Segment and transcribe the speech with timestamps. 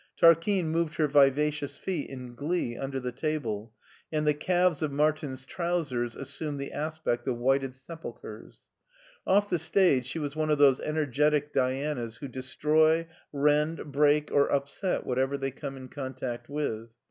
[0.17, 3.71] Tarquine moved her vivacious feet in glee under the table,
[4.11, 8.61] and the calves of Martin's trousers assumed the aspect of whited sepulchers.
[9.27, 14.31] Off the stage she was one of those ener getic Dianas who destroy, rend, break,
[14.31, 16.89] or upset what ever they come in contact with.